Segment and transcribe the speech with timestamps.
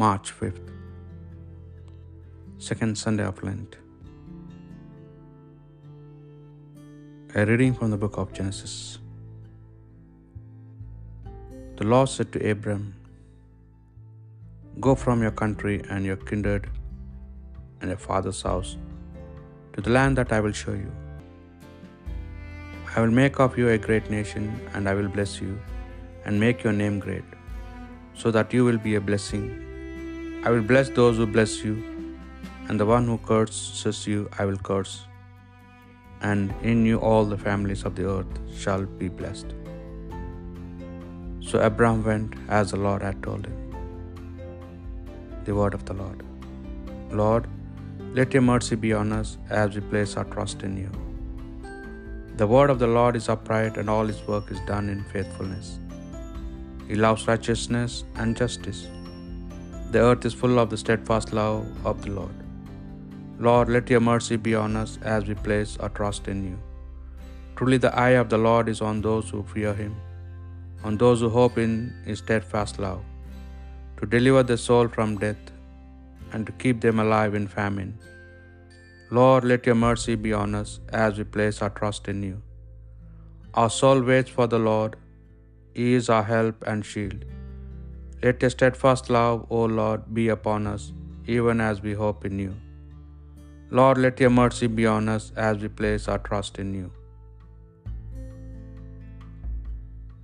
[0.00, 0.68] March 5th,
[2.66, 3.76] second Sunday of Lent.
[7.34, 8.98] A reading from the book of Genesis.
[11.76, 12.94] The Lord said to Abram,
[14.88, 16.70] Go from your country and your kindred
[17.82, 18.78] and your father's house
[19.74, 20.90] to the land that I will show you.
[22.96, 25.60] I will make of you a great nation, and I will bless you
[26.24, 27.34] and make your name great,
[28.14, 29.66] so that you will be a blessing.
[30.42, 31.74] I will bless those who bless you,
[32.66, 34.92] and the one who curses you I will curse,
[36.28, 39.50] and in you all the families of the earth shall be blessed.
[41.48, 43.58] So Abram went as the Lord had told him.
[45.48, 46.20] The word of the Lord.
[47.22, 47.46] Lord,
[48.18, 49.30] let your mercy be on us
[49.62, 50.92] as we place our trust in you.
[52.40, 55.68] The word of the Lord is upright, and all his work is done in faithfulness.
[56.88, 58.82] He loves righteousness and justice.
[59.94, 62.36] The earth is full of the steadfast love of the Lord.
[63.46, 66.58] Lord, let your mercy be on us as we place our trust in you.
[67.56, 69.94] Truly, the eye of the Lord is on those who fear him,
[70.84, 71.72] on those who hope in
[72.08, 73.02] his steadfast love,
[73.98, 75.44] to deliver the soul from death
[76.32, 77.92] and to keep them alive in famine.
[79.18, 80.72] Lord, let your mercy be on us
[81.06, 82.38] as we place our trust in you.
[83.54, 84.94] Our soul waits for the Lord,
[85.74, 87.22] he is our help and shield.
[88.22, 90.92] Let your steadfast love, O Lord, be upon us,
[91.34, 92.54] even as we hope in you.
[93.70, 96.90] Lord, let your mercy be on us as we place our trust in you.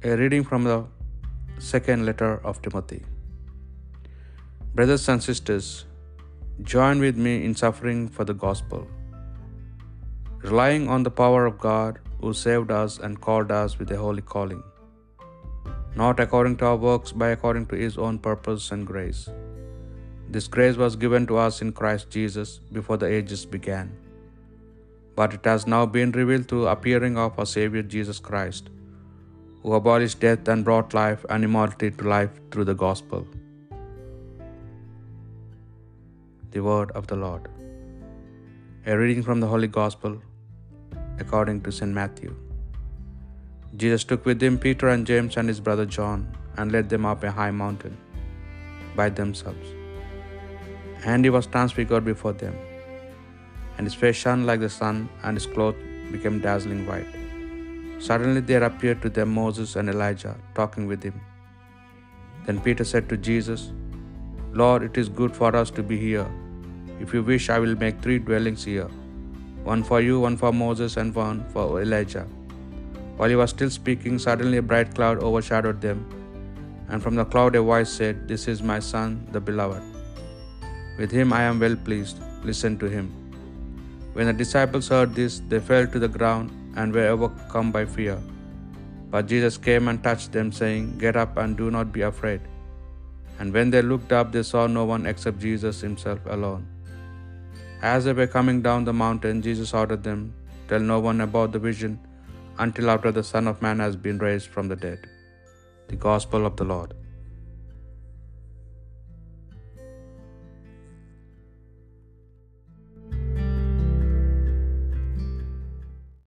[0.03, 0.85] A reading from the
[1.59, 3.03] second letter of Timothy.
[4.75, 5.87] Brothers and sisters,
[6.75, 8.87] join with me in suffering for the gospel,
[10.43, 14.27] relying on the power of God who saved us and called us with a holy
[14.35, 14.63] calling,
[16.01, 19.23] not according to our works, but according to his own purpose and grace.
[20.35, 23.89] This grace was given to us in Christ Jesus before the ages began,
[25.19, 28.71] but it has now been revealed through the appearing of our Savior Jesus Christ,
[29.63, 33.27] who abolished death and brought life and immortality to life through the gospel.
[36.55, 37.49] The word of the Lord.
[38.87, 40.21] A reading from the Holy Gospel
[41.19, 41.93] according to St.
[42.01, 42.35] Matthew.
[43.83, 46.21] Jesus took with him Peter and James and his brother John
[46.57, 47.97] and led them up a high mountain
[49.01, 49.69] by themselves.
[51.05, 52.55] And he was transfigured before them,
[53.77, 55.83] and his face shone like the sun, and his clothes
[56.13, 57.13] became dazzling white.
[58.07, 61.19] Suddenly there appeared to them Moses and Elijah talking with him.
[62.47, 63.73] Then Peter said to Jesus,
[64.63, 66.27] Lord, it is good for us to be here.
[67.05, 68.91] If you wish, I will make three dwellings here
[69.71, 72.27] one for you, one for Moses, and one for Elijah.
[73.17, 76.01] While he was still speaking, suddenly a bright cloud overshadowed them,
[76.89, 79.83] and from the cloud a voice said, This is my Son, the Beloved.
[80.99, 82.19] With him I am well pleased.
[82.51, 83.07] Listen to him.
[84.13, 88.19] When the disciples heard this, they fell to the ground and were overcome by fear.
[89.11, 92.41] But Jesus came and touched them, saying, Get up and do not be afraid.
[93.39, 96.67] And when they looked up, they saw no one except Jesus himself alone.
[97.83, 100.35] As they were coming down the mountain, Jesus ordered them,
[100.69, 101.99] Tell no one about the vision
[102.59, 105.09] until after the Son of Man has been raised from the dead.
[105.89, 106.95] The Gospel of the Lord.